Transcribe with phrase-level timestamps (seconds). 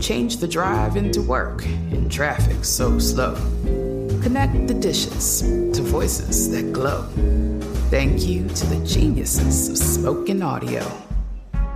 [0.00, 3.34] Change the drive into work in traffic so slow.
[4.22, 7.06] Connect the dishes to voices that glow.
[7.90, 10.86] Thank you to the geniuses of spoken audio.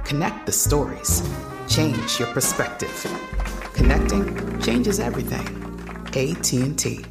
[0.04, 1.22] Connect the stories.
[1.68, 3.06] Change your perspective.
[3.74, 5.46] Connecting changes everything.
[6.16, 7.04] AT&T.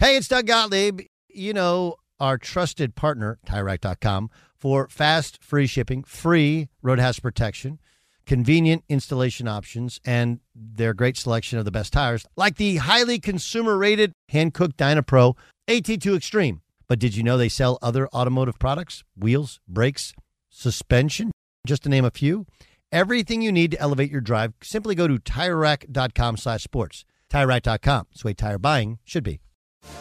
[0.00, 1.02] Hey, it's Doug Gottlieb.
[1.28, 4.30] You know, our trusted partner, TireRack.com,
[4.64, 7.78] for fast, free shipping, free road hazard protection,
[8.24, 13.76] convenient installation options, and their great selection of the best tires, like the highly consumer
[13.76, 15.36] rated Hankook Dynapro
[15.68, 16.62] AT2 Extreme.
[16.88, 19.04] But did you know they sell other automotive products?
[19.14, 20.14] Wheels, brakes,
[20.48, 21.30] suspension,
[21.66, 22.46] just to name a few.
[22.90, 27.04] Everything you need to elevate your drive, simply go to TireRack.com slash sports.
[27.30, 28.06] TireRack.com.
[28.12, 29.40] It's the way tire buying should be.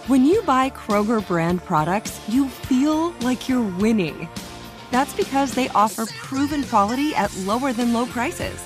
[0.08, 4.30] When you buy Kroger brand products, you feel like you're winning.
[4.94, 8.64] That's because they offer proven quality at lower than low prices.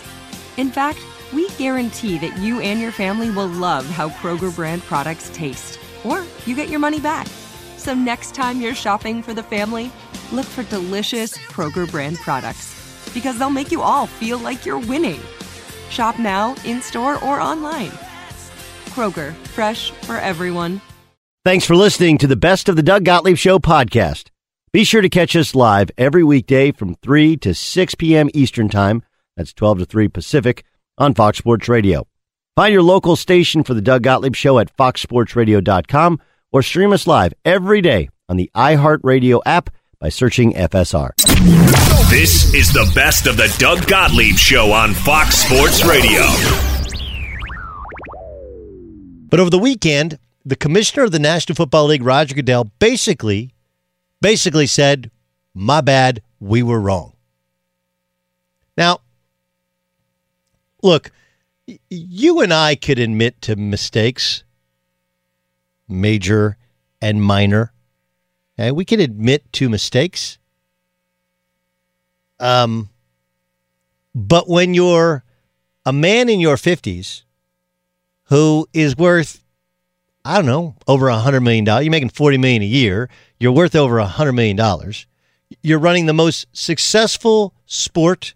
[0.57, 0.99] In fact,
[1.31, 6.25] we guarantee that you and your family will love how Kroger brand products taste, or
[6.45, 7.27] you get your money back.
[7.77, 9.89] So next time you're shopping for the family,
[10.33, 12.75] look for delicious Kroger brand products
[13.13, 15.21] because they'll make you all feel like you're winning.
[15.89, 17.91] Shop now, in store, or online.
[18.87, 20.81] Kroger, fresh for everyone.
[21.45, 24.26] Thanks for listening to the Best of the Doug Gottlieb Show podcast.
[24.77, 28.29] Be sure to catch us live every weekday from 3 to 6 p.m.
[28.35, 29.01] Eastern Time.
[29.35, 30.63] That's 12 to 3 Pacific
[30.99, 32.05] on Fox Sports Radio.
[32.55, 36.21] Find your local station for the Doug Gottlieb Show at foxsportsradio.com
[36.51, 41.09] or stream us live every day on the iHeartRadio app by searching FSR.
[42.11, 46.21] This is the best of the Doug Gottlieb Show on Fox Sports Radio.
[49.27, 53.55] But over the weekend, the commissioner of the National Football League, Roger Goodell, basically,
[54.21, 55.11] basically said,
[55.53, 57.13] "My bad, we were wrong."
[58.77, 59.01] Now,
[60.83, 61.11] look,
[61.89, 64.43] you and I could admit to mistakes,
[65.87, 66.57] major
[67.01, 67.73] and minor.
[68.57, 68.71] Okay?
[68.71, 70.37] We can admit to mistakes.
[72.39, 72.89] Um,
[74.13, 75.23] but when you're
[75.85, 77.23] a man in your fifties
[78.25, 79.43] who is worth
[80.27, 81.85] I don't know, over a hundred million dollars.
[81.85, 83.09] You're making forty million a year.
[83.39, 85.07] You're worth over a hundred million dollars.
[85.63, 88.33] You're running the most successful sport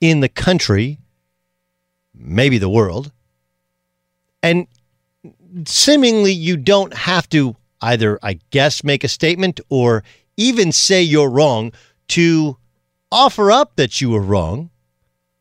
[0.00, 1.00] in the country,
[2.14, 3.10] maybe the world.
[4.40, 4.68] And
[5.64, 10.04] seemingly you don't have to either, I guess, make a statement or
[10.36, 11.72] even say you're wrong
[12.08, 12.56] to
[13.10, 14.70] offer up that you were wrong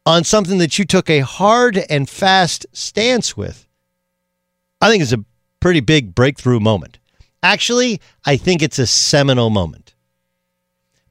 [0.04, 3.68] on something that you took a hard and fast stance with.
[4.82, 5.24] I think it's a
[5.62, 7.00] pretty big breakthrough moment.
[7.42, 9.94] Actually, I think it's a seminal moment.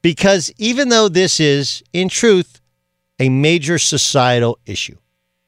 [0.02, 2.60] Because even though this is, in truth,
[3.18, 4.96] a major societal issue,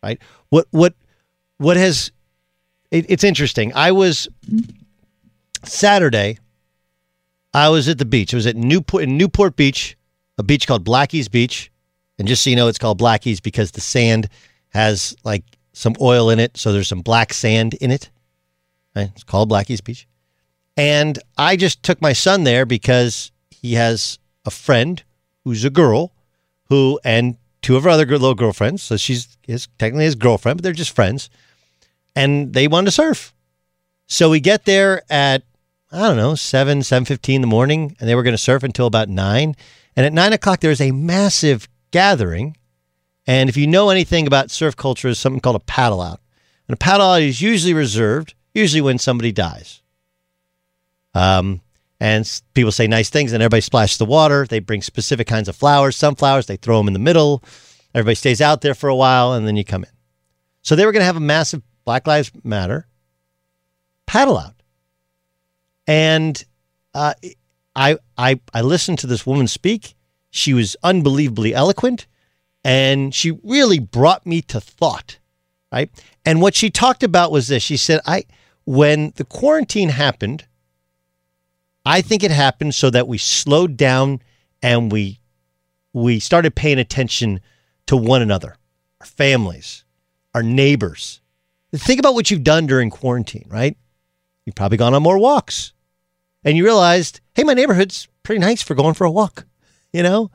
[0.02, 0.20] right?
[0.50, 0.94] What what
[1.56, 2.12] what has
[2.90, 3.72] it, it's interesting.
[3.74, 4.28] I was
[5.64, 6.38] Saturday.
[7.54, 8.34] I was at the beach.
[8.34, 9.96] I was at Newport in Newport Beach,
[10.38, 11.70] a beach called Blackie's Beach,
[12.18, 14.28] and just so you know, it's called Blackie's because the sand
[14.68, 18.10] has like some oil in it, so there's some black sand in it.
[18.94, 19.10] Right?
[19.14, 20.06] It's called Blackie's Beach.
[20.76, 25.02] And I just took my son there because he has a friend
[25.44, 26.12] who's a girl
[26.68, 28.82] who, and two of her other little girlfriends.
[28.82, 31.30] So she's his, technically his girlfriend, but they're just friends.
[32.14, 33.34] And they wanted to surf.
[34.06, 35.42] So we get there at,
[35.90, 38.86] I don't know, 7, 7.15 in the morning, and they were going to surf until
[38.86, 39.54] about 9.
[39.96, 42.56] And at 9 o'clock, there's a massive gathering.
[43.26, 46.20] And if you know anything about surf culture, is something called a paddle out.
[46.68, 49.80] And a paddle out is usually reserved, usually when somebody dies.
[51.14, 51.60] Um,
[52.00, 54.46] and people say nice things, and everybody splashes the water.
[54.46, 56.46] They bring specific kinds of flowers, sunflowers.
[56.46, 57.44] They throw them in the middle.
[57.94, 59.90] Everybody stays out there for a while, and then you come in.
[60.62, 62.86] So they were going to have a massive Black Lives Matter
[64.06, 64.54] paddle out,
[65.86, 66.44] and
[66.94, 67.14] uh,
[67.74, 69.94] I I I listened to this woman speak.
[70.30, 72.06] She was unbelievably eloquent,
[72.64, 75.18] and she really brought me to thought.
[75.72, 75.90] Right,
[76.24, 77.62] and what she talked about was this.
[77.62, 78.24] She said, "I
[78.64, 80.46] when the quarantine happened."
[81.84, 84.22] I think it happened so that we slowed down
[84.62, 85.20] and we
[85.92, 87.40] we started paying attention
[87.86, 88.56] to one another,
[89.00, 89.84] our families,
[90.34, 91.20] our neighbors.
[91.74, 93.76] Think about what you've done during quarantine, right?
[94.44, 95.72] You've probably gone on more walks.
[96.44, 99.46] And you realized, hey, my neighborhood's pretty nice for going for a walk.
[99.94, 100.30] You know?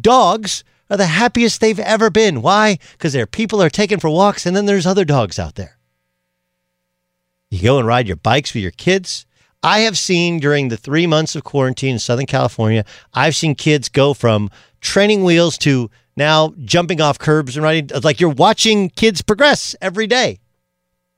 [0.00, 2.42] Dogs are the happiest they've ever been.
[2.42, 2.80] Why?
[2.90, 5.78] Because their people are taken for walks and then there's other dogs out there.
[7.54, 9.26] You go and ride your bikes with your kids.
[9.62, 12.84] I have seen during the three months of quarantine in Southern California,
[13.14, 17.96] I've seen kids go from training wheels to now jumping off curbs and riding.
[18.02, 20.40] Like you're watching kids progress every day.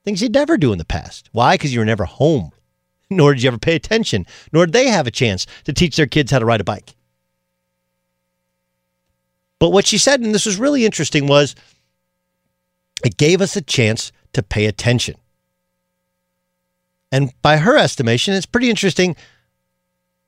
[0.05, 1.27] Things you'd never do in the past.
[1.31, 1.55] Why?
[1.55, 2.51] Because you were never home,
[3.09, 6.05] nor did you ever pay attention, nor did they have a chance to teach their
[6.05, 6.95] kids how to ride a bike.
[9.57, 11.55] But what she said, and this was really interesting, was
[13.03, 15.15] it gave us a chance to pay attention.
[17.11, 19.15] And by her estimation, it's pretty interesting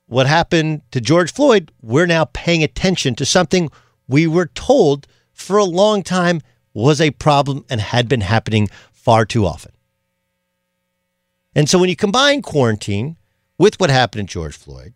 [0.08, 1.72] what happened to George Floyd.
[1.82, 3.70] We're now paying attention to something
[4.08, 6.42] we were told for a long time
[6.74, 9.72] was a problem and had been happening far too often.
[11.56, 13.18] And so when you combine quarantine
[13.58, 14.94] with what happened to George Floyd,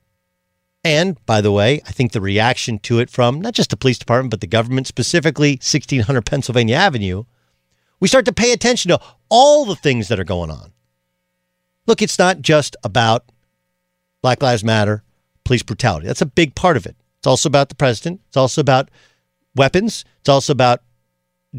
[0.84, 3.98] and by the way, I think the reaction to it from not just the police
[3.98, 7.24] department, but the government, specifically 1600 Pennsylvania Avenue,
[8.00, 10.74] we start to pay attention to all the things that are going on.
[11.86, 13.26] Look, it's not just about
[14.22, 15.04] Black Lives Matter,
[15.44, 16.08] police brutality.
[16.08, 16.96] That's a big part of it.
[17.20, 18.22] It's also about the president.
[18.28, 18.90] It's also about
[19.56, 20.06] weapons.
[20.20, 20.82] It's also about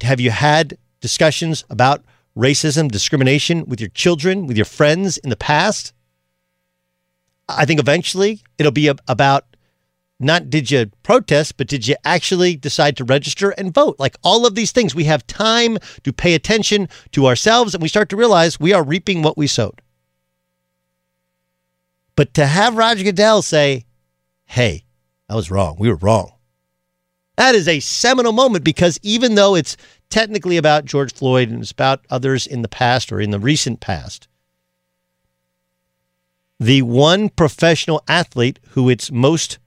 [0.03, 2.05] have you had discussions about
[2.37, 5.93] racism, discrimination with your children, with your friends in the past?
[7.49, 9.45] I think eventually it'll be about
[10.19, 13.97] not did you protest, but did you actually decide to register and vote?
[13.99, 17.89] Like all of these things, we have time to pay attention to ourselves and we
[17.89, 19.83] start to realize we are reaping what we sowed.
[22.17, 23.85] But to have Roger Goodell say,
[24.47, 24.85] hey,
[25.29, 25.77] I was wrong.
[25.79, 26.33] We were wrong.
[27.37, 29.77] That is a seminal moment because even though it's
[30.09, 33.81] technically about George Floyd and it's about others in the past or in the recent
[33.81, 34.29] past,
[36.61, 39.59] the one professional athlete who it's most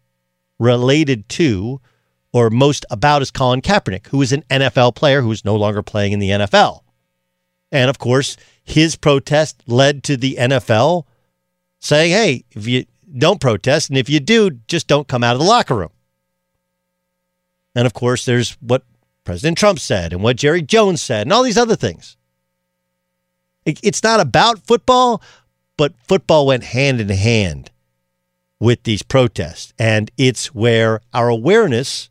[0.57, 1.81] related to
[2.31, 5.83] or most about is Colin Kaepernick, who is an NFL player who is no longer
[5.83, 6.81] playing in the NFL.
[7.71, 11.03] And of course, his protest led to the NFL
[11.79, 12.85] saying, hey, if you
[13.17, 15.91] don't protest, and if you do, just don't come out of the locker room.
[17.75, 18.83] And of course, there's what
[19.23, 22.17] President Trump said and what Jerry Jones said and all these other things.
[23.65, 25.21] It's not about football,
[25.75, 27.71] but football went hand in hand
[28.59, 29.73] with these protests.
[29.77, 32.09] And it's where our awareness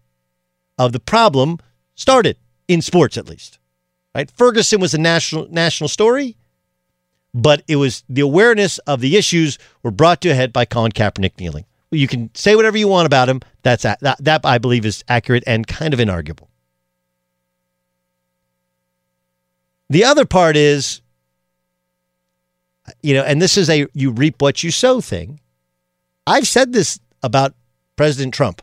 [0.79, 1.59] of the problem
[1.95, 2.37] started
[2.69, 3.59] in sports, at least.
[4.15, 4.31] Right?
[4.31, 6.37] Ferguson was a national national story,
[7.37, 10.91] but it was the awareness of the issues were brought to a head by Colin
[10.91, 11.67] Kaepernick kneeling.
[11.91, 13.43] You can say whatever you want about him.
[13.63, 16.49] That's that, that I believe is accurate and kind of inarguable.
[19.91, 21.03] The other part is,
[23.03, 25.39] you know, and this is a you reap what you sow thing.
[26.27, 27.55] I've said this about
[27.97, 28.63] President Trump.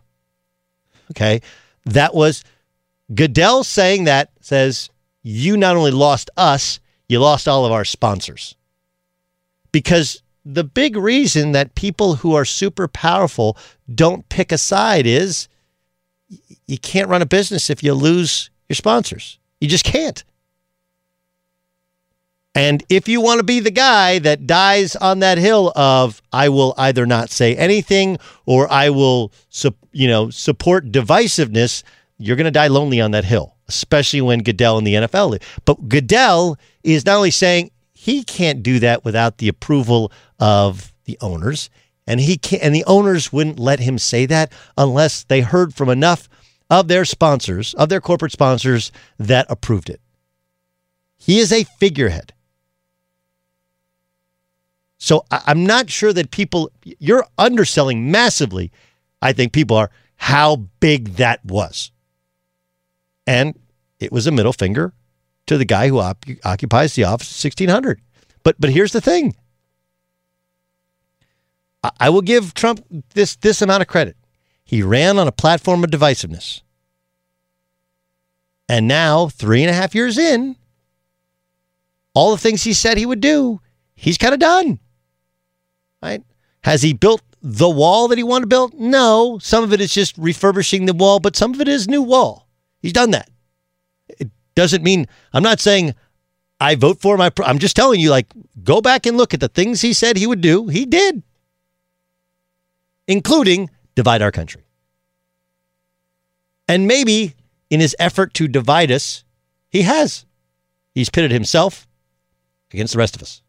[1.12, 1.42] Okay.
[1.86, 2.44] That was
[3.13, 4.89] Goodell saying that says,
[5.22, 8.56] you not only lost us, you lost all of our sponsors.
[9.74, 13.58] Because the big reason that people who are super powerful
[13.94, 15.50] don't pick a side is
[16.68, 19.39] you can't run a business if you lose your sponsors.
[19.60, 20.24] You just can't.
[22.56, 26.50] And if you want to be the guy that dies on that hill of I
[26.50, 29.32] will either not say anything or I will
[29.92, 31.84] you know support divisiveness,
[32.18, 35.42] you're going to die lonely on that hill, especially when Goodell in the NFL.
[35.65, 37.72] But Goodell is not only saying
[38.03, 41.69] he can't do that without the approval of the owners,
[42.05, 45.88] and he can and the owners wouldn't let him say that unless they heard from
[45.88, 46.27] enough
[46.69, 50.01] of their sponsors, of their corporate sponsors that approved it.
[51.15, 52.33] He is a figurehead.
[54.98, 58.74] So I'm not sure that people, you're underselling massively,
[59.22, 61.89] I think people are, how big that was.
[63.25, 63.57] And
[64.01, 64.91] it was a middle finger
[65.47, 68.01] to the guy who op- occupies the office of 1600.
[68.43, 69.35] But but here's the thing.
[71.83, 72.83] I, I will give Trump
[73.13, 74.17] this this amount of credit.
[74.63, 76.62] He ran on a platform of divisiveness.
[78.69, 80.55] And now, three and a half years in,
[82.13, 83.59] all the things he said he would do,
[83.93, 84.79] he's kind of done.
[86.01, 86.23] Right?
[86.63, 88.73] Has he built the wall that he wanted to build?
[88.73, 89.38] No.
[89.41, 92.47] Some of it is just refurbishing the wall, but some of it is new wall.
[92.79, 93.29] He's done that.
[94.55, 95.95] Doesn't mean I'm not saying
[96.60, 97.31] I vote for my.
[97.43, 98.27] I'm just telling you, like,
[98.63, 100.67] go back and look at the things he said he would do.
[100.67, 101.24] He did,
[103.07, 104.63] including divide our country.
[106.67, 107.36] And maybe
[107.69, 109.24] in his effort to divide us,
[109.69, 110.25] he has.
[110.93, 111.88] He's pitted himself
[112.72, 113.41] against the rest of us.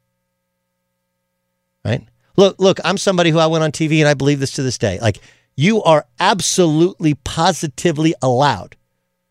[1.85, 2.07] Right?
[2.37, 4.79] Look, look, I'm somebody who I went on TV and I believe this to this
[4.79, 4.99] day.
[5.01, 5.21] Like,
[5.57, 8.77] you are absolutely positively allowed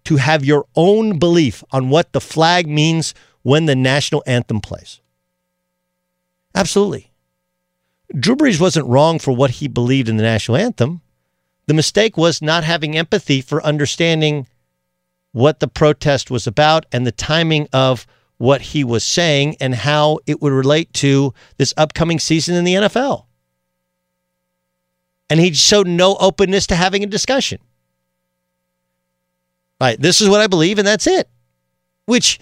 [0.06, 5.02] to have your own belief on what the flag means when the national anthem plays.
[6.56, 7.12] Absolutely.
[8.18, 11.02] Drew Brees wasn't wrong for what he believed in the national anthem.
[11.66, 14.48] The mistake was not having empathy for understanding
[15.32, 18.06] what the protest was about and the timing of
[18.38, 22.76] what he was saying and how it would relate to this upcoming season in the
[22.76, 23.26] NFL.
[25.30, 27.60] And he showed no openness to having a discussion.
[29.82, 31.30] Right, this is what I believe, and that's it.
[32.06, 32.40] Which,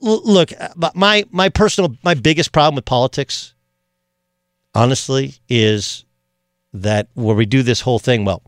[0.00, 3.54] look, uh, my my personal, my biggest problem with politics,
[4.74, 6.04] honestly, is
[6.72, 8.24] that where we do this whole thing.
[8.24, 8.42] Well,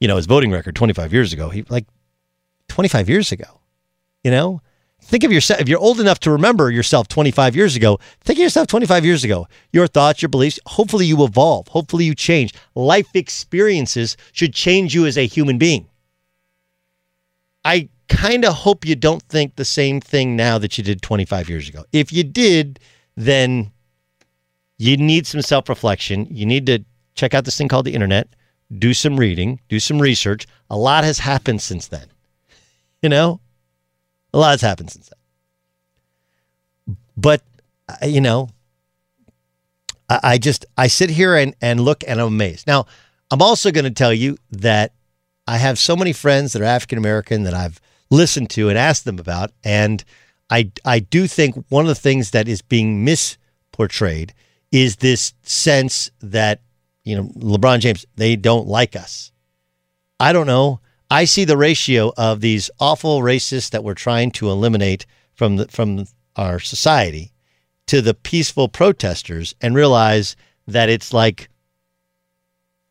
[0.00, 1.48] you know, his voting record 25 years ago.
[1.50, 1.86] He like
[2.68, 3.60] 25 years ago.
[4.24, 4.60] You know,
[5.02, 5.60] think of yourself.
[5.60, 9.24] If you're old enough to remember yourself 25 years ago, think of yourself 25 years
[9.24, 9.46] ago.
[9.72, 10.58] Your thoughts, your beliefs.
[10.66, 11.68] Hopefully, you evolve.
[11.68, 12.52] Hopefully, you change.
[12.74, 15.88] Life experiences should change you as a human being.
[17.66, 21.48] I kind of hope you don't think the same thing now that you did 25
[21.48, 21.84] years ago.
[21.92, 22.78] If you did,
[23.16, 23.72] then
[24.78, 26.28] you need some self reflection.
[26.30, 26.84] You need to
[27.16, 28.28] check out this thing called the internet,
[28.78, 30.46] do some reading, do some research.
[30.70, 32.06] A lot has happened since then.
[33.02, 33.40] You know,
[34.32, 35.10] a lot has happened since
[36.86, 36.96] then.
[37.16, 37.42] But,
[37.88, 38.48] uh, you know,
[40.08, 42.68] I, I just, I sit here and, and look and I'm amazed.
[42.68, 42.86] Now,
[43.32, 44.92] I'm also going to tell you that
[45.46, 49.04] I have so many friends that are African American that I've listened to and asked
[49.04, 49.52] them about.
[49.64, 50.04] And
[50.50, 54.30] I, I do think one of the things that is being misportrayed
[54.72, 56.60] is this sense that,
[57.04, 59.32] you know, LeBron James, they don't like us.
[60.18, 60.80] I don't know.
[61.10, 65.68] I see the ratio of these awful racists that we're trying to eliminate from the,
[65.68, 67.32] from our society
[67.86, 70.34] to the peaceful protesters and realize
[70.66, 71.48] that it's like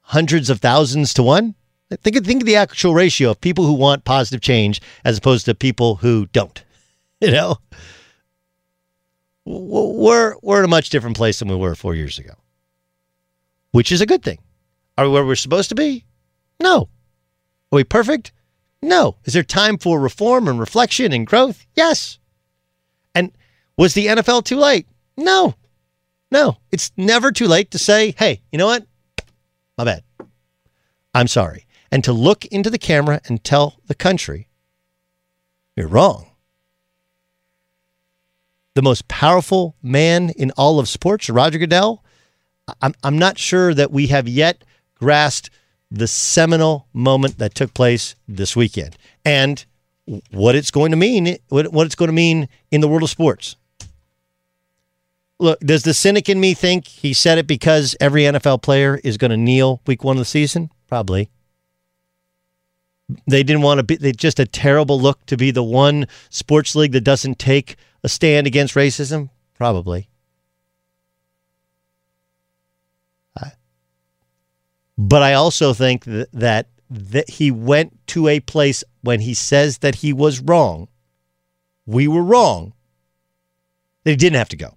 [0.01, 1.55] hundreds of thousands to one.
[1.89, 5.45] Think of, think of the actual ratio of people who want positive change as opposed
[5.45, 6.63] to people who don't.
[7.21, 7.57] You know,
[9.45, 12.33] we're we're in a much different place than we were four years ago,
[13.71, 14.39] which is a good thing.
[14.97, 16.05] Are we where we're supposed to be?
[16.59, 16.89] No.
[17.71, 18.33] Are we perfect?
[18.81, 19.15] No.
[19.23, 21.65] Is there time for reform and reflection and growth?
[21.73, 22.19] Yes.
[23.15, 23.31] And
[23.77, 24.87] was the NFL too late?
[25.15, 25.55] No.
[26.31, 26.57] No.
[26.69, 28.85] It's never too late to say, hey, you know what?
[29.77, 30.03] My bad.
[31.13, 31.64] I'm sorry
[31.95, 34.49] and to look into the camera and tell the country,
[35.77, 36.29] you're wrong.
[38.73, 42.03] The most powerful man in all of sports, Roger Goodell,
[42.81, 45.49] I'm, I'm not sure that we have yet grasped
[45.89, 49.65] the seminal moment that took place this weekend and
[50.31, 53.09] what it's going to mean, what, what it's going to mean in the world of
[53.09, 53.55] sports.
[55.39, 59.15] Look, does the cynic in me think he said it because every NFL player is
[59.15, 60.71] going to kneel week one of the season?
[60.89, 61.29] Probably.
[63.27, 66.75] They didn't want to be they just a terrible look to be the one sports
[66.75, 69.29] league that doesn't take a stand against racism?
[69.55, 70.09] Probably.
[74.97, 79.79] But I also think that, that that he went to a place when he says
[79.79, 80.87] that he was wrong.
[81.85, 82.73] We were wrong.
[84.03, 84.75] That he didn't have to go.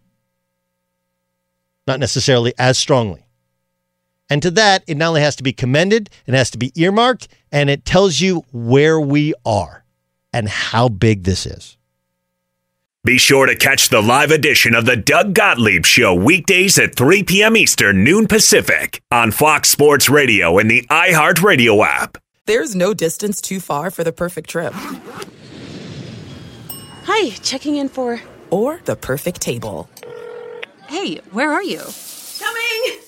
[1.86, 3.27] Not necessarily as strongly.
[4.30, 7.28] And to that, it not only has to be commended, it has to be earmarked,
[7.50, 9.84] and it tells you where we are
[10.32, 11.76] and how big this is.
[13.04, 17.22] Be sure to catch the live edition of the Doug Gottlieb Show weekdays at 3
[17.22, 17.56] p.m.
[17.56, 22.18] Eastern, noon Pacific on Fox Sports Radio and the iHeartRadio app.
[22.44, 24.74] There's no distance too far for the perfect trip.
[27.04, 28.20] Hi, checking in for.
[28.50, 29.88] Or the perfect table.
[30.88, 31.82] Hey, where are you?
[32.38, 33.07] Coming!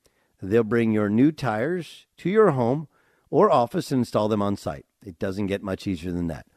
[0.41, 2.87] They'll bring your new tires to your home
[3.29, 4.85] or office and install them on site.
[5.05, 6.47] It doesn't get much easier than that.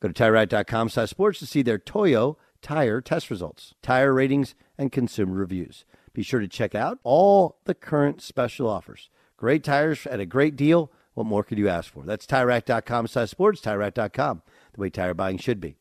[0.00, 4.92] Go to TireRack.com slash sports to see their Toyo tire test results, tire ratings, and
[4.92, 5.84] consumer reviews.
[6.12, 9.10] Be sure to check out all the current special offers.
[9.36, 10.90] Great tires at a great deal.
[11.14, 12.04] What more could you ask for?
[12.04, 15.76] That's TireRack.com slash sports, TireRack.com, the way tire buying should be.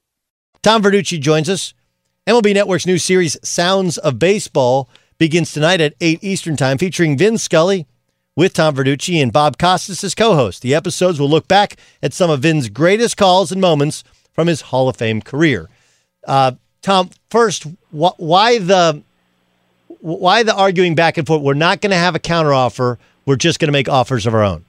[0.62, 1.74] Tom Verducci joins us.
[2.28, 7.38] MLB Network's new series, Sounds of Baseball, begins tonight at 8 Eastern Time, featuring Vin
[7.38, 7.86] Scully
[8.36, 10.64] with Tom Verducci and Bob Costas as co host.
[10.64, 14.04] The episodes will look back at some of Vin's greatest calls and moments
[14.34, 15.70] from his Hall of Fame career.
[16.26, 19.04] Uh, Tom, first, wh- why the
[20.00, 21.42] why the arguing back and forth?
[21.42, 22.98] We're not going to have a counteroffer.
[23.26, 24.64] We're just going to make offers of our own.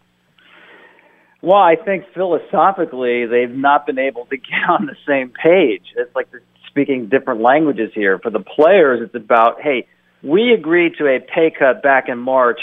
[1.40, 5.84] Well, I think philosophically they've not been able to get on the same page.
[5.96, 8.18] It's like they're speaking different languages here.
[8.18, 9.86] For the players, it's about, hey,
[10.22, 12.61] we agreed to a pay cut back in March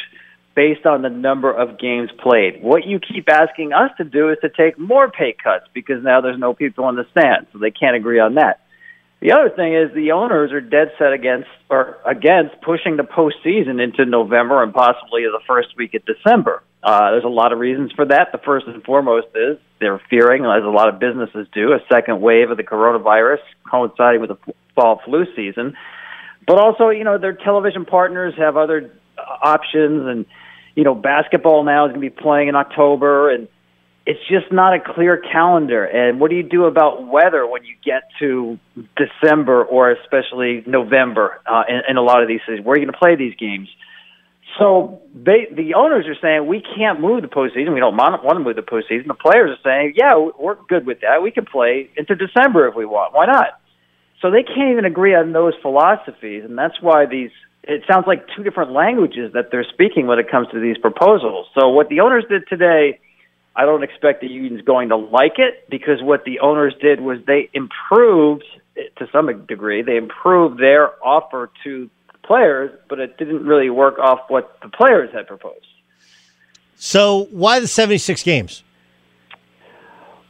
[0.55, 2.63] based on the number of games played.
[2.63, 6.21] What you keep asking us to do is to take more pay cuts because now
[6.21, 8.61] there's no people in the stands, so they can't agree on that.
[9.19, 13.81] The other thing is the owners are dead set against or against pushing the postseason
[13.81, 16.61] into November and possibly the first week of December.
[16.83, 18.31] Uh, there's a lot of reasons for that.
[18.31, 22.21] The first and foremost is they're fearing, as a lot of businesses do, a second
[22.21, 23.39] wave of the coronavirus
[23.69, 25.75] coinciding with the fall flu season.
[26.47, 30.25] But also, you know, their television partners have other options, and
[30.75, 33.47] you know, basketball now is going to be playing in October, and
[34.05, 35.83] it's just not a clear calendar.
[35.83, 38.57] And what do you do about weather when you get to
[38.95, 42.63] December or especially November uh, in, in a lot of these cities?
[42.63, 43.67] Where are you going to play these games?
[44.57, 47.73] So they, the owners are saying we can't move the postseason.
[47.73, 49.07] We don't want to move the postseason.
[49.07, 51.21] The players are saying, yeah, we're good with that.
[51.21, 53.13] We can play into December if we want.
[53.13, 53.59] Why not?
[54.21, 57.31] So they can't even agree on those philosophies, and that's why these.
[57.63, 61.47] It sounds like two different languages that they're speaking when it comes to these proposals.
[61.53, 62.97] So what the owners did today,
[63.57, 67.17] I don't expect the union's going to like it because what the owners did was
[67.27, 69.81] they improved to some degree.
[69.81, 74.69] They improved their offer to the players, but it didn't really work off what the
[74.69, 75.65] players had proposed.
[76.77, 78.63] So why the seventy six games?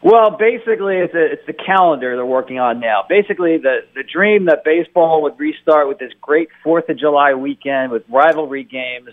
[0.07, 3.03] Well, basically, it's a, it's the calendar they're working on now.
[3.09, 7.91] Basically, the the dream that baseball would restart with this great Fourth of July weekend
[7.91, 9.09] with rivalry games.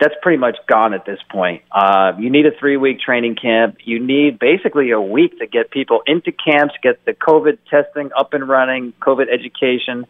[0.00, 1.64] That's pretty much gone at this point.
[1.70, 3.76] Uh, you need a three week training camp.
[3.84, 8.32] You need basically a week to get people into camps, get the COVID testing up
[8.32, 10.06] and running, COVID education,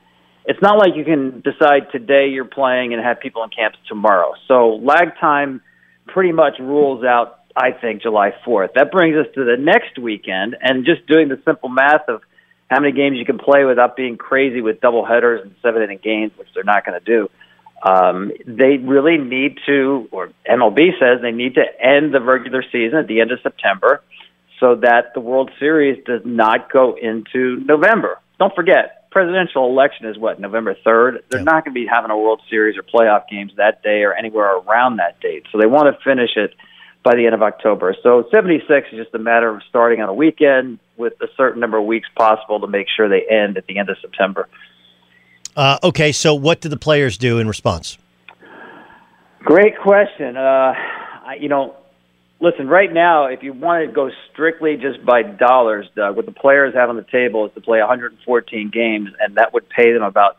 [0.49, 4.33] it's not like you can decide today you're playing and have people in camps tomorrow.
[4.49, 5.61] So lag time
[6.07, 8.75] pretty much rules out, I think, July 4th.
[8.75, 12.23] That brings us to the next weekend, and just doing the simple math of
[12.71, 16.01] how many games you can play without being crazy with double headers and seven inning
[16.03, 17.29] games, which they're not going to do.
[17.83, 22.99] Um, they really need to, or MLB says they need to end the regular season
[22.99, 24.03] at the end of September
[24.61, 28.19] so that the World Series does not go into November.
[28.39, 31.21] Don't forget, presidential election is what, November 3rd?
[31.29, 31.45] They're yeah.
[31.45, 34.57] not going to be having a World Series or playoff games that day or anywhere
[34.57, 35.45] around that date.
[35.53, 36.55] So they want to finish it
[37.09, 37.97] by the end of October.
[38.03, 41.79] So 76 is just a matter of starting on a weekend with a certain number
[41.79, 44.47] of weeks possible to make sure they end at the end of September.
[45.57, 47.97] Uh, okay, so what did the players do in response?
[49.39, 50.37] Great question.
[50.37, 50.75] Uh,
[51.41, 51.77] you know,
[52.41, 56.33] listen, right now, if you want to go strictly just by dollars, Doug, what the
[56.33, 60.03] players have on the table is to play 114 games, and that would pay them
[60.03, 60.37] about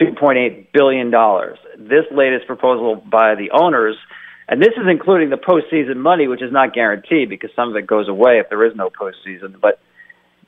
[0.00, 1.10] $2.8 billion.
[1.76, 3.96] This latest proposal by the owners,
[4.48, 7.86] and this is including the postseason money, which is not guaranteed because some of it
[7.86, 9.80] goes away if there is no postseason, but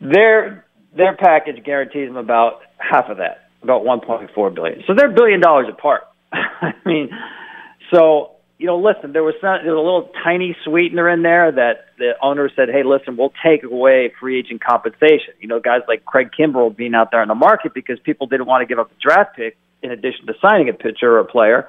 [0.00, 0.64] their
[0.96, 4.82] their package guarantees them about half of that, about 1.4 billion.
[4.86, 6.02] So they're billion dollars apart.
[6.32, 7.10] I mean,
[7.92, 11.50] so you know, listen, there was some, there was a little tiny sweetener in there
[11.50, 15.80] that the owner said, "Hey, listen, we'll take away free agent compensation." You know, guys
[15.88, 18.78] like Craig Kimbrel being out there in the market because people didn't want to give
[18.78, 21.68] up a draft pick in addition to signing a pitcher or a player.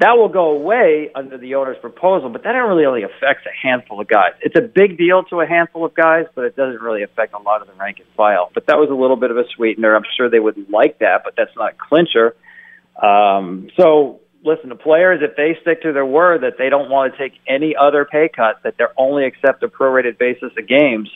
[0.00, 4.00] That will go away under the owner's proposal, but that really only affects a handful
[4.00, 4.32] of guys.
[4.40, 7.38] It's a big deal to a handful of guys, but it doesn't really affect a
[7.38, 8.50] lot of the rank and file.
[8.52, 9.94] But that was a little bit of a sweetener.
[9.94, 12.34] I'm sure they would like that, but that's not a clincher.
[13.00, 17.14] Um, so listen, the players, if they stick to their word that they don't want
[17.14, 21.08] to take any other pay cut, that they're only accept a prorated basis of games,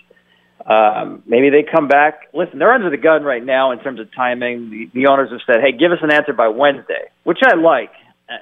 [0.66, 2.28] um, maybe they come back.
[2.32, 4.70] Listen, they're under the gun right now in terms of timing.
[4.70, 7.92] The, the owners have said, "Hey, give us an answer by Wednesday," which I like.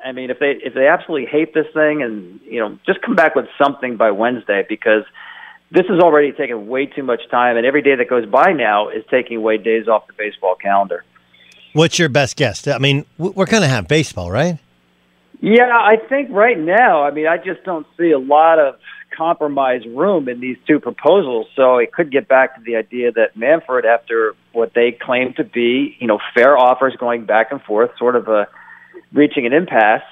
[0.05, 3.15] I mean, if they if they absolutely hate this thing, and you know, just come
[3.15, 5.05] back with something by Wednesday because
[5.71, 8.89] this is already taking way too much time, and every day that goes by now
[8.89, 11.05] is taking away days off the baseball calendar.
[11.73, 12.67] What's your best guess?
[12.67, 14.59] I mean, we're going to have baseball, right?
[15.41, 18.77] Yeah, I think right now, I mean, I just don't see a lot of
[19.15, 21.47] compromise room in these two proposals.
[21.55, 25.45] So it could get back to the idea that Manfred, after what they claim to
[25.45, 28.49] be, you know, fair offers going back and forth, sort of a
[29.13, 30.03] reaching an impasse,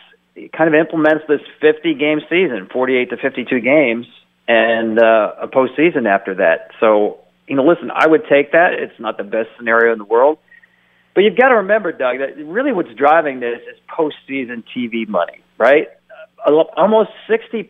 [0.56, 4.06] kind of implements this 50 game season, 48 to 52 games,
[4.48, 6.70] and uh, a postseason after that.
[6.80, 8.74] So, you know, listen, I would take that.
[8.74, 10.38] It's not the best scenario in the world.
[11.14, 15.44] But you've got to remember, Doug, that really what's driving this is postseason TV money,
[15.58, 15.86] right?
[16.76, 17.68] Almost 60%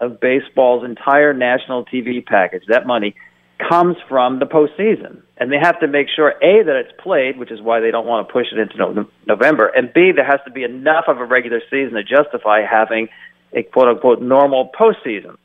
[0.00, 3.14] of baseball's entire national TV package, that money,
[3.58, 5.22] comes from the postseason.
[5.36, 8.06] And they have to make sure, A, that it's played, which is why they don't
[8.06, 11.18] want to push it into no- November, and B, there has to be enough of
[11.18, 13.08] a regular season to justify having
[13.52, 15.36] a quote unquote normal postseason.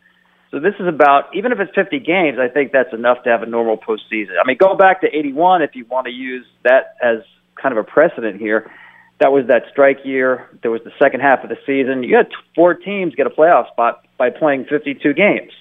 [0.52, 3.44] So this is about even if it's 50 games, I think that's enough to have
[3.44, 4.34] a normal postseason.
[4.42, 7.20] I mean, go back to 81 if you want to use that as
[7.62, 8.72] kind of a precedent here.
[9.20, 10.48] That was that strike year.
[10.62, 12.04] There was the second half of the season.
[12.04, 15.52] You had four teams get a playoff spot by playing 52 games.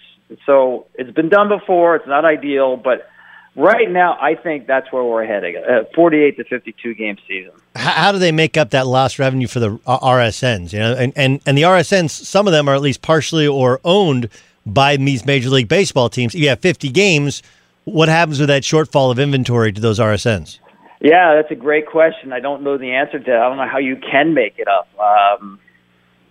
[0.47, 1.97] So it's been done before.
[1.97, 3.09] It's not ideal, but
[3.57, 5.57] right now I think that's where we're heading.
[5.57, 7.53] A 48 to 52 game season.
[7.75, 10.73] How do they make up that lost revenue for the RSNs?
[10.73, 13.81] You know, and and and the RSNs, some of them are at least partially or
[13.85, 14.29] owned
[14.67, 16.35] by these Major League Baseball teams.
[16.35, 17.43] If you have 50 games,
[17.85, 20.59] what happens with that shortfall of inventory to those RSNs?
[21.01, 22.33] Yeah, that's a great question.
[22.33, 23.37] I don't know the answer to that.
[23.37, 24.89] I don't know how you can make it up.
[24.99, 25.61] Um,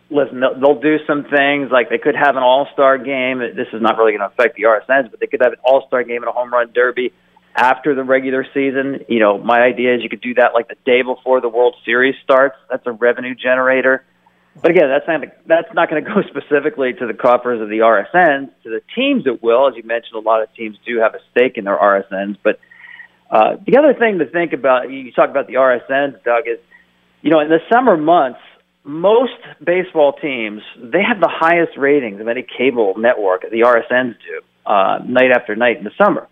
[0.09, 3.39] listen, they'll, they'll do some things like they could have an All Star game.
[3.39, 5.85] This is not really going to affect the RSNs, but they could have an All
[5.87, 7.13] Star game and a home run derby
[7.55, 9.05] after the regular season.
[9.09, 11.75] You know, my idea is you could do that like the day before the World
[11.83, 12.55] Series starts.
[12.69, 14.05] That's a revenue generator.
[14.61, 17.79] But again, that's not that's not going to go specifically to the coffers of the
[17.79, 18.49] RSNs.
[18.63, 19.67] To the teams, it will.
[19.67, 22.37] As you mentioned, a lot of teams do have a stake in their RSNs.
[22.43, 22.59] But
[23.29, 26.59] uh, the other thing to think about, you talk about the RSNs, Doug, is
[27.21, 28.39] you know in the summer months,
[28.87, 33.41] most baseball teams they have the highest ratings of any cable network.
[33.41, 36.27] The RSNs do uh, night after night in the summer.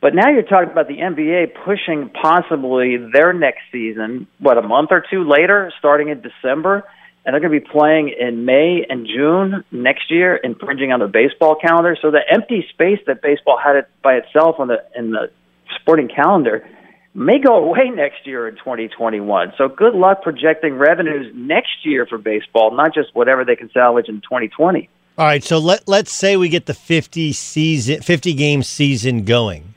[0.00, 4.90] But now you're talking about the NBA pushing possibly their next season, what, a month
[4.92, 6.84] or two later, starting in December
[7.28, 11.08] and they're going to be playing in May and June next year, infringing on the
[11.08, 11.94] baseball calendar.
[12.00, 15.30] So the empty space that baseball had it by itself on the in the
[15.78, 16.66] sporting calendar
[17.14, 19.54] may go away next year in 2021.
[19.56, 24.08] So good luck projecting revenues next year for baseball, not just whatever they can salvage
[24.08, 24.88] in 2020.
[25.16, 29.74] All right, so let let's say we get the 50 season 50 game season going.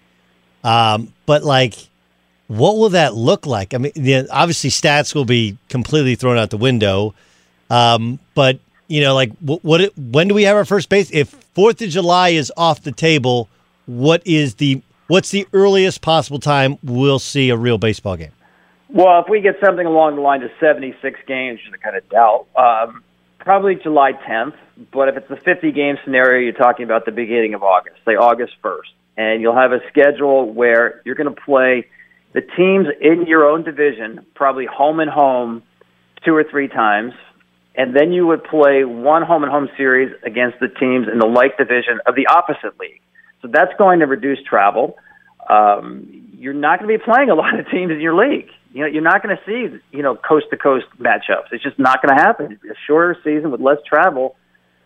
[0.63, 1.75] Um, but like
[2.51, 3.73] what will that look like?
[3.73, 7.13] I mean, the, obviously stats will be completely thrown out the window,
[7.69, 9.97] um, but you know, like what, what?
[9.97, 11.09] When do we have our first base?
[11.13, 13.47] If Fourth of July is off the table,
[13.85, 18.31] what is the what's the earliest possible time we'll see a real baseball game?
[18.87, 22.09] Well, if we get something along the line of 76 games, which I kind of
[22.09, 23.03] doubt, um,
[23.39, 24.55] probably July 10th.
[24.91, 28.13] But if it's a 50 game scenario, you're talking about the beginning of August, say
[28.13, 28.91] August 1st.
[29.17, 31.87] And you'll have a schedule where you're going to play
[32.31, 35.61] the teams in your own division, probably home and home,
[36.23, 37.13] two or three times.
[37.75, 41.27] And then you would play one home and home series against the teams in the
[41.27, 43.01] like division of the opposite league.
[43.41, 44.97] So that's going to reduce travel.
[45.49, 48.49] Um, you're not going to be playing a lot of teams in your league.
[48.73, 51.51] You know, you're not going to see you know coast to coast matchups.
[51.51, 52.59] It's just not going to happen.
[52.69, 54.35] A shorter season with less travel.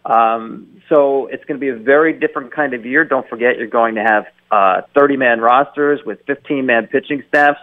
[0.06, 3.06] Um, so it's going to be a very different kind of year.
[3.06, 7.60] Don't forget, you're going to have uh, 30 man rosters with 15 man pitching staffs.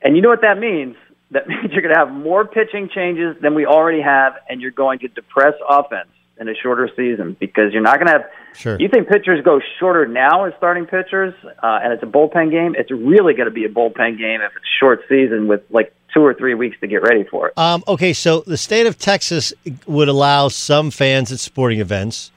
[0.00, 0.96] And you know what that means?
[1.30, 4.72] That means you're going to have more pitching changes than we already have, and you're
[4.72, 6.08] going to depress offense
[6.40, 8.30] in a shorter season because you're not going to have.
[8.54, 8.76] Sure.
[8.78, 12.74] You think pitchers go shorter now as starting pitchers, uh, and it's a bullpen game.
[12.76, 16.20] It's really going to be a bullpen game if it's short season with like two
[16.20, 17.58] or three weeks to get ready for it.
[17.58, 19.54] Um, okay, so the state of Texas
[19.86, 22.30] would allow some fans at sporting events.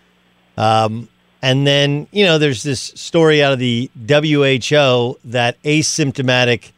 [0.58, 1.10] Um,
[1.42, 6.72] and then, you know, there's this story out of the WHO that asymptomatic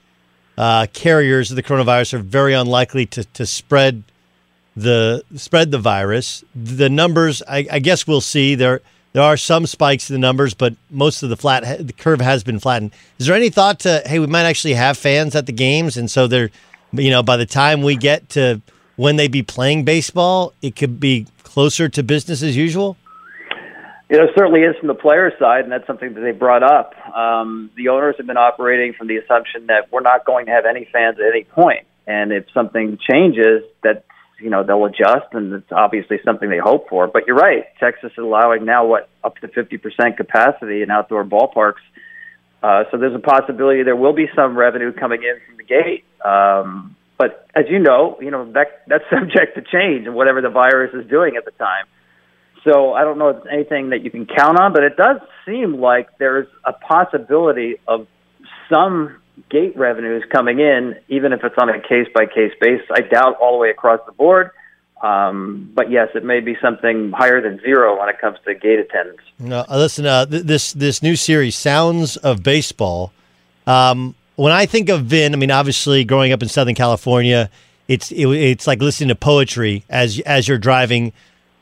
[0.57, 4.03] uh, carriers of the coronavirus are very unlikely to, to spread
[4.77, 6.43] the spread the virus.
[6.55, 8.55] The numbers, I, I guess we'll see.
[8.55, 8.81] There
[9.13, 12.43] there are some spikes in the numbers, but most of the flat the curve has
[12.43, 12.91] been flattened.
[13.17, 16.09] Is there any thought to hey, we might actually have fans at the games, and
[16.09, 16.51] so they're
[16.93, 18.61] you know by the time we get to
[18.95, 22.97] when they be playing baseball, it could be closer to business as usual.
[24.09, 26.93] You know, certainly is from the player side, and that's something that they brought up.
[27.13, 30.65] Um, the owners have been operating from the assumption that we're not going to have
[30.65, 34.05] any fans at any point, and if something changes, that
[34.39, 37.07] you know they'll adjust, and it's obviously something they hope for.
[37.07, 41.83] But you're right, Texas is allowing now what up to 50% capacity in outdoor ballparks.
[42.61, 46.03] Uh, so there's a possibility there will be some revenue coming in from the gate.
[46.25, 50.49] Um, but as you know, you know that that's subject to change and whatever the
[50.49, 51.85] virus is doing at the time.
[52.63, 55.21] So I don't know if it's anything that you can count on, but it does
[55.45, 58.07] seem like there's a possibility of
[58.69, 62.87] some gate revenues coming in, even if it's on a case by case basis.
[62.91, 64.51] I doubt all the way across the board.
[65.01, 68.79] Um, but yes, it may be something higher than zero when it comes to gate
[68.79, 69.19] attendance.
[69.37, 73.13] No, uh, listen, uh, th- this this new series, Sounds of Baseball.
[73.67, 77.51] Um, when I think of Vin, I mean, obviously, growing up in Southern California,
[77.87, 81.13] it's it, it's like listening to poetry as as you're driving.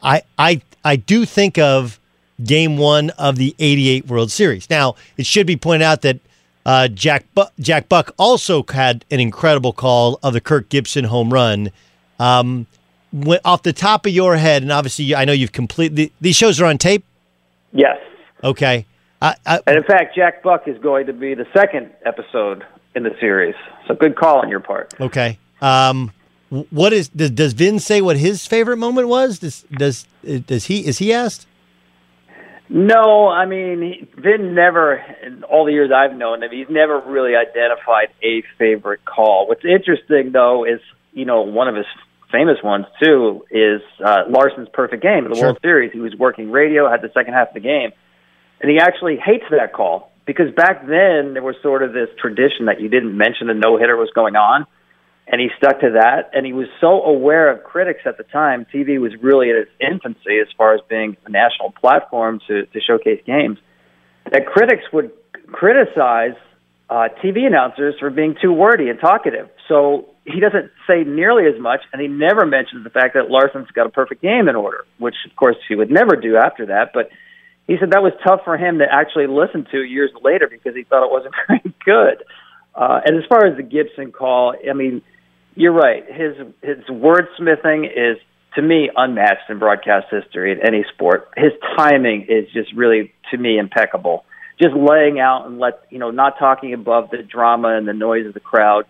[0.02, 2.00] I I I do think of
[2.42, 4.70] Game One of the '88 World Series.
[4.70, 6.20] Now, it should be pointed out that
[6.66, 11.32] uh, Jack Bu- Jack Buck also had an incredible call of the Kirk Gibson home
[11.32, 11.72] run.
[12.20, 12.68] Um,
[13.12, 16.60] when, off the top of your head, and obviously, I know you've completely these shows
[16.60, 17.06] are on tape.
[17.72, 17.98] Yes.
[18.44, 18.86] Okay.
[19.22, 23.04] I, I, and in fact, Jack Buck is going to be the second episode in
[23.04, 23.56] the series.
[23.88, 24.94] So good call on your part.
[25.00, 25.40] Okay.
[25.62, 26.12] Um,
[26.50, 29.40] what is does, does Vin say what his favorite moment was?
[29.40, 31.48] Does does does he is he asked?
[32.70, 34.96] No, I mean Vin never.
[35.24, 39.48] In all the years I've known him, he's never really identified a favorite call.
[39.48, 40.80] What's interesting though is
[41.14, 41.86] you know one of his
[42.32, 45.46] famous ones too is uh, Larsen's perfect game in the Sure.
[45.48, 45.92] World Series.
[45.94, 47.92] He was working radio, had the second half of the game,
[48.62, 52.66] and he actually hates that call because back then there was sort of this tradition
[52.66, 54.66] that you didn't mention a no hitter was going on,
[55.28, 56.32] and he stuck to that.
[56.34, 58.66] And he was so aware of critics at the time.
[58.74, 62.80] TV was really at its infancy as far as being a national platform to to
[62.80, 63.58] showcase games.
[64.32, 65.12] That critics would
[65.52, 66.36] criticize
[66.90, 69.50] uh, TV announcers for being too wordy and talkative.
[69.68, 73.70] So he doesn't say nearly as much, and he never mentions the fact that Larsen's
[73.72, 76.92] got a perfect game in order, which of course he would never do after that.
[76.94, 77.10] But
[77.68, 80.84] he said that was tough for him to actually listen to years later because he
[80.84, 82.24] thought it wasn't very good.
[82.76, 85.02] Uh, and as far as the Gibson call, I mean,
[85.56, 86.04] you're right.
[86.08, 88.18] His his wordsmithing is
[88.56, 91.30] to me unmatched in broadcast history in any sport.
[91.36, 94.26] His timing is just really to me impeccable.
[94.62, 98.26] Just laying out and let you know, not talking above the drama and the noise
[98.26, 98.86] of the crowd,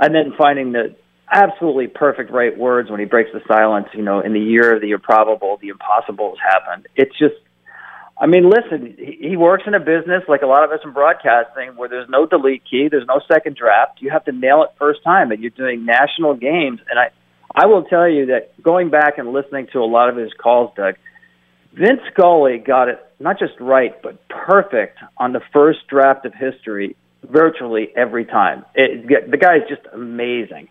[0.00, 0.96] and then finding the
[1.30, 3.86] absolutely perfect right words when he breaks the silence.
[3.94, 6.88] You know, in the year of the improbable, the impossible has happened.
[6.96, 7.34] It's just
[8.16, 11.76] I mean, listen, he works in a business like a lot of us in broadcasting
[11.76, 14.00] where there's no delete key, there's no second draft.
[14.00, 16.80] You have to nail it first time, and you're doing national games.
[16.88, 17.10] And I,
[17.54, 20.72] I will tell you that going back and listening to a lot of his calls,
[20.76, 20.94] Doug,
[21.72, 26.94] Vince Scully got it not just right, but perfect on the first draft of history
[27.24, 28.64] virtually every time.
[28.74, 30.68] It, the guy is just amazing.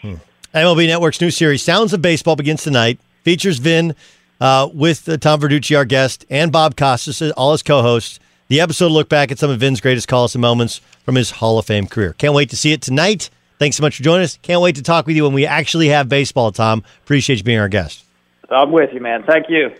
[0.00, 0.14] Hmm.
[0.54, 2.98] MLB Network's new series, Sounds of Baseball, begins tonight.
[3.24, 3.94] Features Vin
[4.40, 8.20] uh, with uh, Tom Verducci, our guest, and Bob Costas, all his co-hosts.
[8.48, 11.32] The episode will look back at some of Vin's greatest calls and moments from his
[11.32, 12.14] Hall of Fame career.
[12.14, 13.30] Can't wait to see it tonight.
[13.58, 14.38] Thanks so much for joining us.
[14.42, 16.82] Can't wait to talk with you when we actually have baseball, Tom.
[17.02, 18.04] Appreciate you being our guest.
[18.50, 19.24] I'm with you, man.
[19.24, 19.70] Thank you.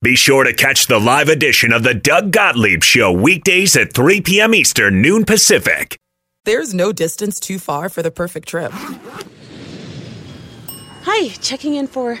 [0.00, 4.20] Be sure to catch the live edition of the Doug Gottlieb Show weekdays at 3
[4.20, 4.54] p.m.
[4.54, 5.98] Eastern, noon Pacific.
[6.44, 8.70] There's no distance too far for the perfect trip.
[11.02, 12.20] Hi, checking in for.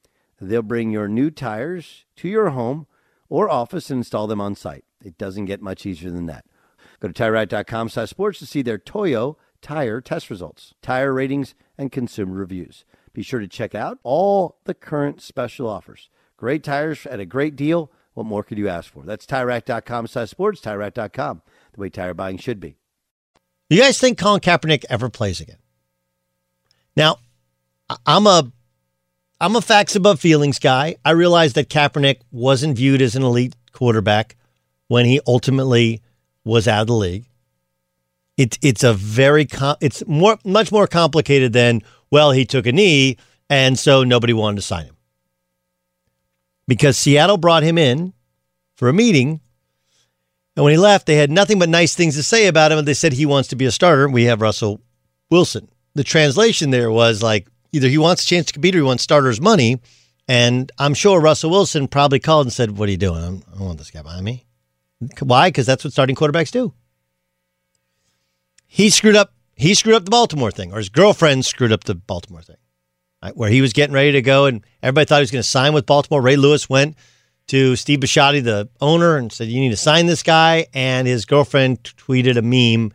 [0.41, 2.87] They'll bring your new tires to your home
[3.29, 4.83] or office and install them on site.
[5.03, 6.45] It doesn't get much easier than that.
[6.99, 11.91] Go to TireRack.com slash sports to see their Toyo tire test results, tire ratings, and
[11.91, 12.85] consumer reviews.
[13.13, 16.09] Be sure to check out all the current special offers.
[16.37, 17.91] Great tires at a great deal.
[18.13, 19.03] What more could you ask for?
[19.03, 21.41] That's TireRack.com slash sports, TireRack.com,
[21.73, 22.75] the way tire buying should be.
[23.69, 25.57] You guys think Colin Kaepernick ever plays again?
[26.97, 27.19] Now,
[28.05, 28.51] I'm a
[29.41, 30.97] I'm a facts above feelings guy.
[31.03, 34.35] I realize that Kaepernick wasn't viewed as an elite quarterback
[34.87, 36.03] when he ultimately
[36.43, 37.25] was out of the league.
[38.37, 42.71] It's it's a very com- it's more much more complicated than well he took a
[42.71, 43.17] knee
[43.49, 44.95] and so nobody wanted to sign him
[46.67, 48.13] because Seattle brought him in
[48.75, 49.41] for a meeting
[50.55, 52.87] and when he left they had nothing but nice things to say about him and
[52.87, 54.07] they said he wants to be a starter.
[54.07, 54.81] We have Russell
[55.31, 55.67] Wilson.
[55.95, 59.03] The translation there was like either he wants a chance to compete or he wants
[59.03, 59.79] starters money.
[60.27, 63.23] And I'm sure Russell Wilson probably called and said, What are you doing?
[63.23, 64.45] I'm, I don't want this guy behind me.
[65.19, 65.49] Why?
[65.49, 66.73] Because that's what starting quarterbacks do.
[68.67, 69.33] He screwed up.
[69.55, 72.55] He screwed up the Baltimore thing, or his girlfriend screwed up the Baltimore thing,
[73.21, 73.35] right?
[73.35, 75.73] where he was getting ready to go, and everybody thought he was going to sign
[75.73, 76.21] with Baltimore.
[76.21, 76.95] Ray Lewis went
[77.47, 81.25] to Steve Bisciotti, the owner, and said, "You need to sign this guy." And his
[81.25, 82.93] girlfriend tweeted a meme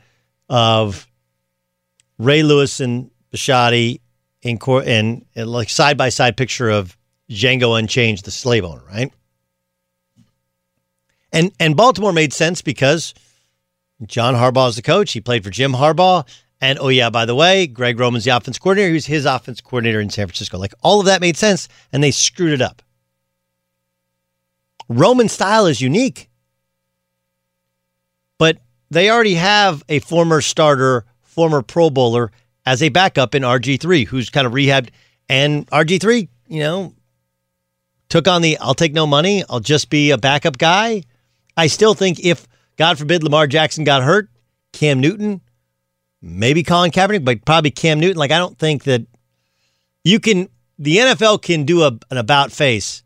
[0.48, 1.06] of
[2.18, 4.00] Ray Lewis and Bisciotti
[4.46, 6.96] in court and, like side by side picture of
[7.30, 9.12] Django Unchained, the slave owner, right?
[11.32, 13.12] And and Baltimore made sense because
[14.06, 15.12] John Harbaugh is the coach.
[15.12, 16.26] He played for Jim Harbaugh.
[16.60, 18.88] And oh yeah, by the way, Greg Roman's the offense coordinator.
[18.88, 20.56] He was his offense coordinator in San Francisco.
[20.58, 22.82] Like all of that made sense, and they screwed it up.
[24.88, 26.30] Roman style is unique,
[28.38, 28.58] but
[28.90, 32.30] they already have a former starter, former Pro Bowler
[32.66, 34.90] as a backup in RG3, who's kind of rehabbed.
[35.28, 36.92] And RG3, you know,
[38.08, 41.04] took on the I'll take no money, I'll just be a backup guy.
[41.56, 42.46] I still think if,
[42.76, 44.28] God forbid, Lamar Jackson got hurt,
[44.72, 45.40] Cam Newton,
[46.20, 48.18] maybe Colin Kaepernick, but probably Cam Newton.
[48.18, 49.06] Like, I don't think that
[50.04, 50.48] you can,
[50.78, 53.02] the NFL can do a, an about face.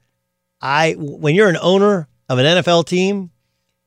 [0.61, 3.31] I, when you're an owner of an NFL team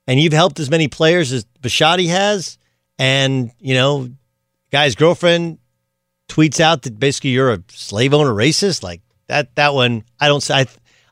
[0.06, 2.58] and you've helped as many players as Bisciotti has,
[2.98, 4.08] and, you know,
[4.70, 5.58] guy's girlfriend
[6.28, 10.50] tweets out that basically you're a slave owner racist, like that, that one, I don't,
[10.50, 10.66] I,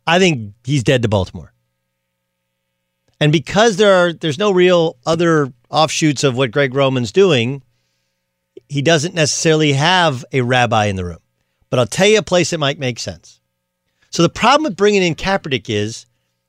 [0.07, 1.53] I think he's dead to Baltimore.
[3.21, 7.63] And because there are there's no real other offshoots of what Greg Roman's doing,
[8.69, 11.21] he doesn't necessarily have a rabbi in the room.
[11.71, 13.41] But I'll tell you a place that might make sense.
[14.11, 16.05] So the problem with bringing in Kaepernick is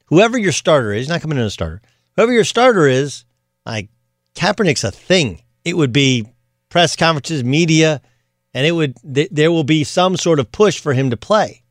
[0.05, 1.79] whoever your starter is, not coming in a starter,
[2.15, 3.23] whoever your starter is,
[3.67, 3.89] like
[4.33, 5.43] Kaepernick's a thing.
[5.63, 6.25] It would be
[6.69, 8.01] press conferences, media,
[8.53, 11.63] and it would th- there will be some sort of push for him to play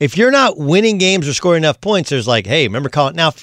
[0.00, 3.14] if you're not winning games or scoring enough points, there's like, hey, remember Colin?
[3.14, 3.34] Now,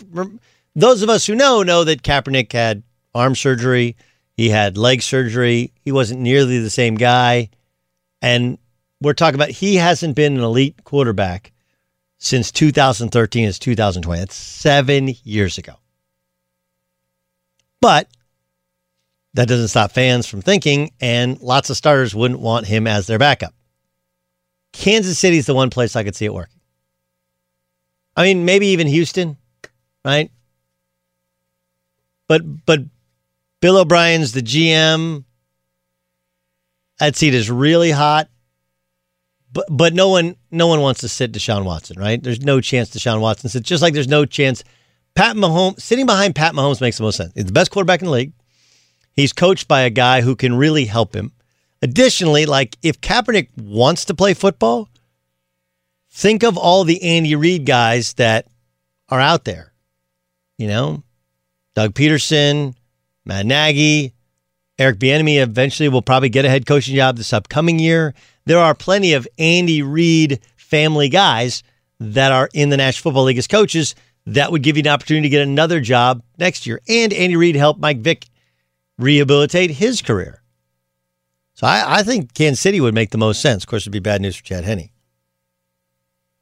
[0.76, 2.82] those of us who know know that Kaepernick had
[3.14, 3.96] arm surgery,
[4.34, 7.50] he had leg surgery, he wasn't nearly the same guy,
[8.22, 8.58] and
[9.00, 11.54] we're talking about he hasn't been an elite quarterback
[12.18, 14.20] since 2013 is 2020.
[14.20, 15.76] That's seven years ago.
[17.80, 18.10] But
[19.38, 23.20] that doesn't stop fans from thinking, and lots of starters wouldn't want him as their
[23.20, 23.54] backup.
[24.74, 26.60] Kansas City is the one place I could see it working.
[28.16, 29.38] I mean, maybe even Houston,
[30.04, 30.32] right?
[32.28, 32.80] But but
[33.62, 35.24] Bill O'Brien's the GM.
[37.00, 38.30] That seat is really hot.
[39.54, 42.22] But but no one no one wants to sit Deshaun Watson, right?
[42.22, 43.70] There's no chance Deshaun Watson sits.
[43.70, 44.64] Just like there's no chance
[45.14, 47.34] Pat Mahomes sitting behind Pat Mahomes makes the most sense.
[47.36, 48.34] He's the best quarterback in the league.
[49.18, 51.32] He's coached by a guy who can really help him.
[51.82, 54.90] Additionally, like if Kaepernick wants to play football,
[56.12, 58.46] think of all the Andy Reid guys that
[59.10, 59.74] are out there.
[60.60, 61.04] You know,
[61.74, 62.76] Doug Pederson,
[63.26, 64.14] Matt Nagy,
[64.78, 68.14] Eric Bieniemy eventually will probably get a head coaching job this upcoming year.
[68.46, 71.64] There are plenty of Andy Reid family guys
[72.00, 73.96] that are in the National Football League as coaches
[74.28, 76.82] that would give you an opportunity to get another job next year.
[76.88, 78.28] And Andy Reid helped Mike Vick
[78.98, 80.42] rehabilitate his career.
[81.54, 83.64] So I, I think Kansas City would make the most sense.
[83.64, 84.90] Of course, it'd be bad news for Chad Henne.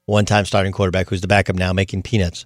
[0.05, 2.45] One time starting quarterback who's the backup now making peanuts.